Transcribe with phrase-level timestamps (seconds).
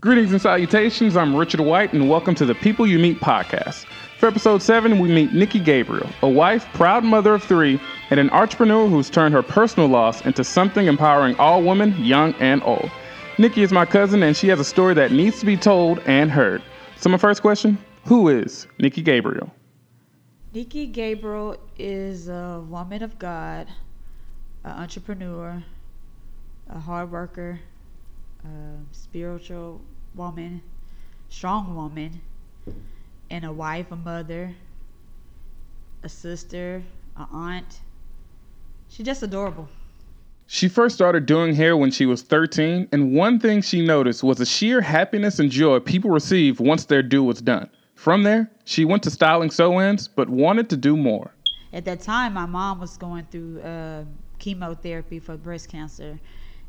[0.00, 1.16] Greetings and salutations.
[1.16, 3.84] I'm Richard White, and welcome to the People You Meet podcast.
[4.20, 7.80] For episode 7, we meet Nikki Gabriel, a wife, proud mother of three,
[8.10, 12.62] and an entrepreneur who's turned her personal loss into something empowering all women, young and
[12.62, 12.88] old.
[13.38, 16.30] Nikki is my cousin, and she has a story that needs to be told and
[16.30, 16.62] heard.
[16.98, 19.52] So, my first question Who is Nikki Gabriel?
[20.54, 23.66] Nikki Gabriel is a woman of God,
[24.62, 25.64] an entrepreneur,
[26.68, 27.58] a hard worker,
[28.44, 29.80] a spiritual
[30.14, 30.62] woman,
[31.28, 32.20] strong woman,
[33.30, 34.54] and a wife, a mother,
[36.02, 36.82] a sister,
[37.16, 37.80] an aunt.
[38.88, 39.68] She's just adorable.
[40.46, 44.38] She first started doing hair when she was 13, and one thing she noticed was
[44.38, 47.68] the sheer happiness and joy people receive once their do was done.
[47.94, 51.32] From there, she went to styling sew ins, but wanted to do more.
[51.72, 54.04] At that time, my mom was going through uh,
[54.38, 56.18] chemotherapy for breast cancer,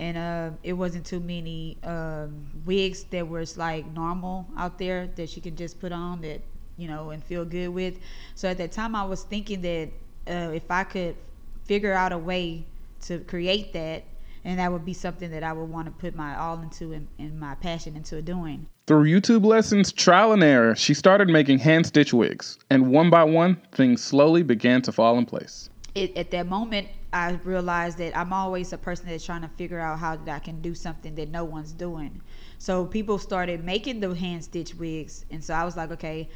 [0.00, 5.28] and uh, it wasn't too many um, wigs that was like normal out there that
[5.28, 6.40] she could just put on that
[6.78, 7.98] you know and feel good with.
[8.34, 9.90] So at that time, I was thinking that
[10.26, 11.16] uh, if I could
[11.64, 12.64] figure out a way
[13.02, 14.04] to create that,
[14.44, 17.06] and that would be something that I would want to put my all into and,
[17.18, 18.66] and my passion into doing.
[18.86, 23.24] Through YouTube lessons, trial and error, she started making hand stitch wigs, and one by
[23.24, 25.68] one, things slowly began to fall in place.
[25.94, 29.80] It, at that moment, I realized that I'm always a person that's trying to figure
[29.80, 32.20] out how that I can do something that no one's doing.
[32.58, 36.28] So people started making the hand stitch wigs, and so I was like, okay,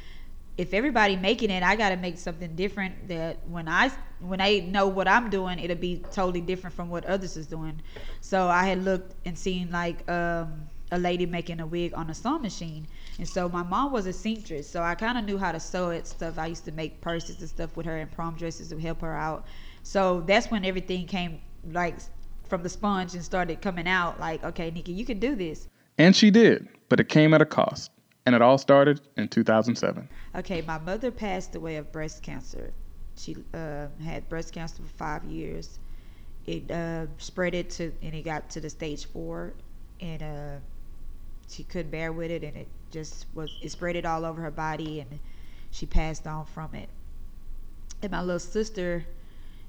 [0.57, 3.07] if everybody making it, I got to make something different.
[3.07, 7.05] That when I when I know what I'm doing, it'll be totally different from what
[7.05, 7.81] others is doing.
[8.21, 12.13] So I had looked and seen like um, a lady making a wig on a
[12.13, 15.51] sewing machine, and so my mom was a seamstress, so I kind of knew how
[15.51, 16.37] to sew it stuff.
[16.37, 19.15] I used to make purses and stuff with her and prom dresses to help her
[19.15, 19.45] out.
[19.83, 21.41] So that's when everything came
[21.71, 21.95] like
[22.47, 24.19] from the sponge and started coming out.
[24.19, 25.67] Like, okay, Nikki, you can do this.
[25.97, 27.91] And she did, but it came at a cost.
[28.25, 30.09] And it all started in 2007.
[30.35, 32.73] Okay, my mother passed away of breast cancer.
[33.15, 35.79] She uh, had breast cancer for five years.
[36.47, 39.53] It uh, spread it to, and it got to the stage four,
[40.01, 40.55] and uh,
[41.47, 44.51] she couldn't bear with it, and it just was, it spread it all over her
[44.51, 45.19] body, and
[45.71, 46.89] she passed on from it.
[48.01, 49.05] And my little sister,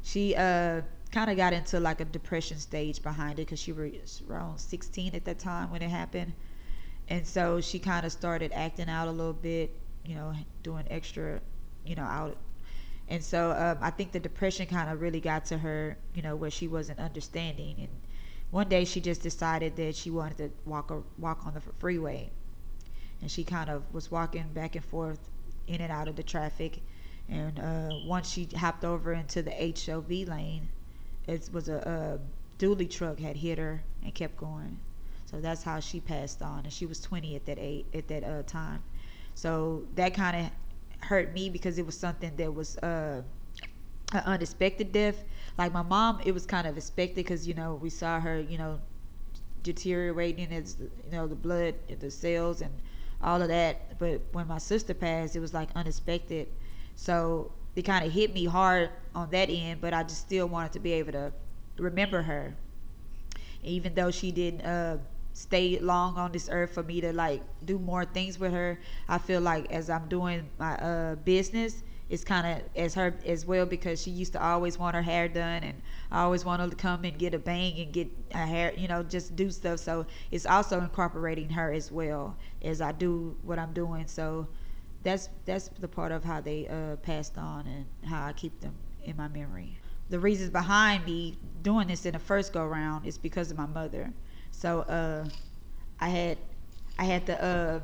[0.02, 0.82] she uh,
[1.12, 5.14] kind of got into like a depression stage behind it because she was around 16
[5.14, 6.32] at that time when it happened
[7.08, 9.70] and so she kind of started acting out a little bit
[10.04, 10.32] you know
[10.62, 11.40] doing extra
[11.84, 12.36] you know out
[13.08, 16.34] and so um, i think the depression kind of really got to her you know
[16.36, 17.88] where she wasn't understanding and
[18.50, 22.30] one day she just decided that she wanted to walk walk on the freeway
[23.20, 25.18] and she kind of was walking back and forth
[25.66, 26.80] in and out of the traffic
[27.28, 30.68] and uh, once she hopped over into the HOV lane,
[31.26, 32.18] it was a,
[32.60, 34.78] a dually truck had hit her and kept going.
[35.26, 38.22] So that's how she passed on, and she was 20 at that age, at that
[38.22, 38.82] uh, time.
[39.34, 43.22] So that kind of hurt me because it was something that was uh,
[44.12, 45.24] an unexpected death.
[45.58, 48.58] Like my mom, it was kind of expected because you know we saw her, you
[48.58, 48.80] know,
[49.62, 52.72] deteriorating as you know the blood, and the cells, and
[53.22, 53.98] all of that.
[53.98, 56.48] But when my sister passed, it was like unexpected
[56.98, 60.72] so it kind of hit me hard on that end, but I just still wanted
[60.72, 61.32] to be able to
[61.78, 62.56] remember her.
[63.62, 64.98] Even though she didn't uh,
[65.32, 68.78] stay long on this earth for me to like do more things with her,
[69.08, 73.44] I feel like as I'm doing my uh, business, it's kind of as her as
[73.46, 76.76] well because she used to always want her hair done and I always wanted to
[76.76, 79.80] come and get a bang and get a hair, you know, just do stuff.
[79.80, 84.06] So it's also incorporating her as well as I do what I'm doing.
[84.06, 84.46] So
[85.02, 88.74] that's that's the part of how they uh, passed on and how I keep them
[89.04, 89.78] in my memory.
[90.10, 93.66] The reasons behind me doing this in the first go round is because of my
[93.66, 94.12] mother.
[94.52, 95.28] So uh,
[96.00, 96.38] I had
[96.98, 97.80] I had the uh,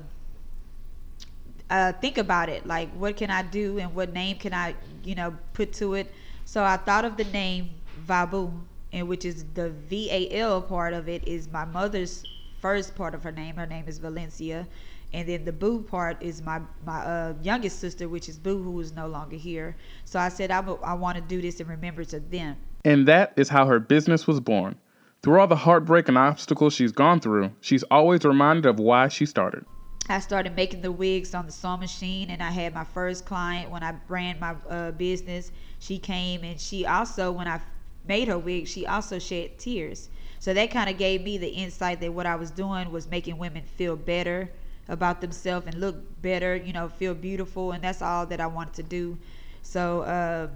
[1.72, 5.14] uh, think about it, like what can I do and what name can I you
[5.14, 6.12] know put to it.
[6.44, 7.70] So I thought of the name
[8.06, 8.52] Valboo,
[8.92, 12.26] and which is the V A L part of it is my mother's
[12.60, 13.56] first part of her name.
[13.56, 14.66] Her name is Valencia.
[15.14, 18.78] And then the boo part is my my uh, youngest sister which is boo who
[18.80, 19.74] is no longer here.
[20.04, 22.56] So i said i, I want to do this in remembrance of them.
[22.84, 24.76] And that is how her business was born.
[25.22, 29.24] Through all the heartbreak and obstacles she's gone through she's always reminded of why she
[29.24, 29.64] started
[30.12, 33.70] I started making the wigs on the sewing machine, and I had my first client
[33.70, 35.50] when I ran my uh, business.
[35.78, 37.60] She came, and she also, when I
[38.06, 40.10] made her wig, she also shed tears.
[40.38, 43.38] So that kind of gave me the insight that what I was doing was making
[43.38, 44.50] women feel better
[44.88, 48.74] about themselves and look better, you know, feel beautiful, and that's all that I wanted
[48.74, 49.18] to do.
[49.62, 50.48] So uh,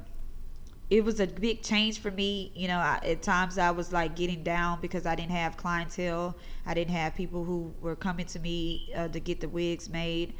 [0.89, 2.53] it was a big change for me.
[2.55, 6.37] You know, I, at times I was like getting down because I didn't have clientele.
[6.65, 10.35] I didn't have people who were coming to me uh, to get the wigs made.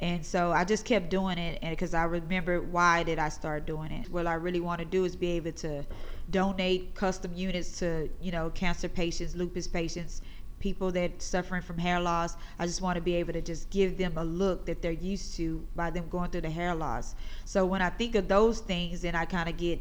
[0.00, 3.66] And so I just kept doing it, and because I remember why did I start
[3.66, 4.08] doing it?
[4.08, 5.84] What I really want to do is be able to
[6.30, 10.22] donate custom units to you know cancer patients, lupus patients,
[10.60, 12.36] people that suffering from hair loss.
[12.58, 15.34] I just want to be able to just give them a look that they're used
[15.36, 17.14] to by them going through the hair loss.
[17.44, 19.80] So when I think of those things, then I kind of get,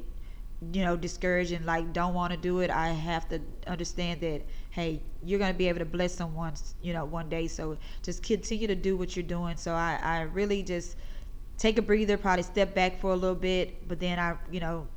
[0.72, 2.70] you know, discouraged and like don't want to do it.
[2.70, 4.42] I have to understand that
[4.72, 6.54] hey, you're gonna be able to bless someone,
[6.84, 7.48] you know, one day.
[7.48, 9.58] So just continue to do what you're doing.
[9.58, 10.98] So I, I really just
[11.58, 14.88] take a breather, probably step back for a little bit, but then I, you know,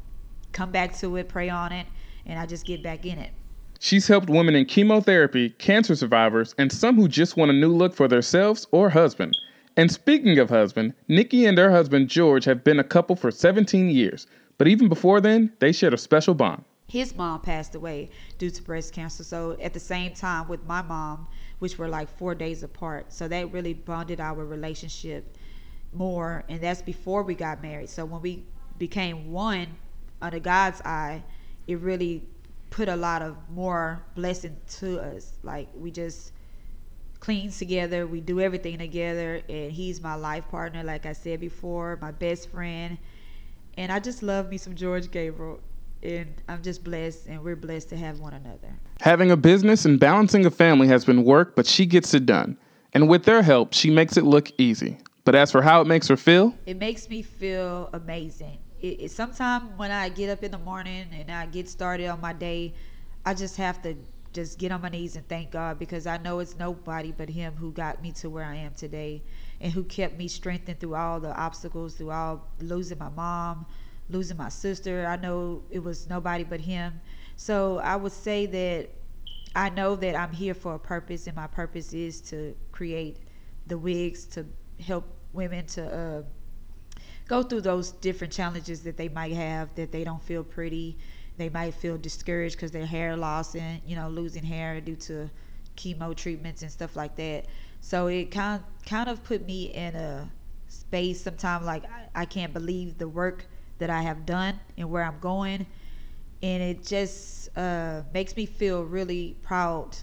[0.53, 1.87] come back to it, pray on it,
[2.27, 3.33] and I just get back in it.
[3.83, 7.95] She's helped women in chemotherapy, cancer survivors, and some who just want a new look
[7.95, 9.35] for themselves or husband.
[9.75, 13.89] And speaking of husband, Nikki and her husband George have been a couple for 17
[13.89, 14.27] years,
[14.59, 16.63] but even before then, they shared a special bond.
[16.89, 20.83] His mom passed away due to breast cancer, so at the same time with my
[20.83, 21.27] mom,
[21.61, 23.11] which were like four days apart.
[23.11, 25.39] So that really bonded our relationship
[25.95, 27.89] more, and that's before we got married.
[27.89, 28.45] So when we
[28.77, 29.69] became one
[30.21, 31.23] under God's eye,
[31.67, 32.25] it really
[32.71, 35.39] put a lot of more blessing to us.
[35.43, 36.33] Like we just
[37.19, 41.99] clean together, we do everything together, and he's my life partner, like I said before,
[42.01, 42.97] my best friend.
[43.77, 45.61] And I just love me some George Gabriel.
[46.03, 48.75] And I'm just blessed, and we're blessed to have one another.
[49.03, 52.57] Having a business and balancing a family has been work, but she gets it done.
[52.95, 54.97] And with their help, she makes it look easy.
[55.27, 59.11] But as for how it makes her feel, it makes me feel amazing it, it
[59.11, 62.75] sometimes when I get up in the morning and I get started on my day,
[63.25, 63.95] I just have to
[64.33, 67.55] just get on my knees and thank God because I know it's nobody but Him
[67.55, 69.23] who got me to where I am today
[69.61, 73.67] and who kept me strengthened through all the obstacles, through all losing my mom,
[74.09, 75.07] losing my sister.
[75.07, 77.01] I know it was nobody but Him.
[77.37, 78.91] So I would say that
[79.55, 83.19] I know that I'm here for a purpose, and my purpose is to create
[83.67, 84.47] the wigs to
[84.79, 86.23] help women to.
[86.23, 86.23] Uh,
[87.31, 90.99] go through those different challenges that they might have that they don't feel pretty.
[91.37, 95.31] They might feel discouraged because their hair loss and you know losing hair due to
[95.77, 97.47] chemo treatments and stuff like that.
[97.81, 100.29] So it kind kind of put me in a
[100.67, 103.47] space sometimes like I, I can't believe the work
[103.79, 105.65] that I have done and where I'm going.
[106.43, 109.97] And it just uh, makes me feel really proud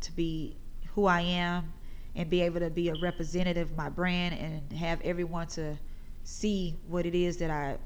[0.00, 0.56] to be
[0.94, 1.72] who I am
[2.16, 5.78] and be able to be a representative of my brand and have everyone to
[6.24, 7.76] see what it is that I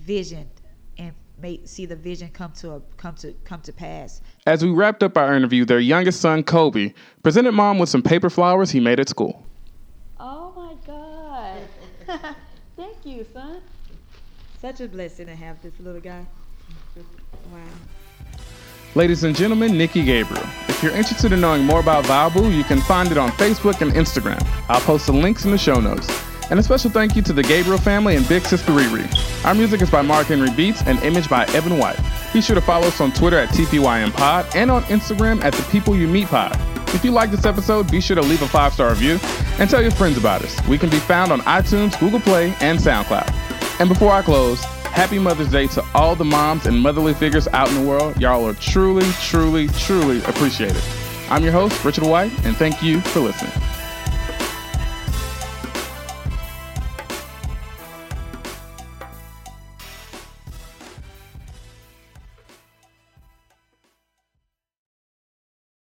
[0.00, 0.48] visioned
[0.98, 4.20] and make see the vision come to a, come to come to pass.
[4.46, 6.92] As we wrapped up our interview, their youngest son Kobe
[7.22, 9.44] presented mom with some paper flowers he made at school.
[10.18, 11.58] Oh my God!
[12.76, 13.60] Thank you, son.
[14.60, 16.24] Such a blessing to have this little guy.
[17.52, 17.60] Wow.
[18.94, 20.44] Ladies and gentlemen, Nikki Gabriel.
[20.68, 23.92] If you're interested in knowing more about Valboo, you can find it on Facebook and
[23.92, 24.44] Instagram.
[24.68, 26.29] I'll post the links in the show notes.
[26.50, 29.06] And a special thank you to the Gabriel family and Big Sister Riri.
[29.44, 31.98] Our music is by Mark Henry Beats and image by Evan White.
[32.32, 35.94] Be sure to follow us on Twitter at TPYM and on Instagram at The People
[35.94, 36.56] You Meet Pod.
[36.92, 39.20] If you like this episode, be sure to leave a five star review
[39.60, 40.66] and tell your friends about us.
[40.66, 43.32] We can be found on iTunes, Google Play, and SoundCloud.
[43.78, 47.68] And before I close, happy Mother's Day to all the moms and motherly figures out
[47.68, 48.20] in the world.
[48.20, 50.82] Y'all are truly, truly, truly appreciated.
[51.30, 53.52] I'm your host, Richard White, and thank you for listening.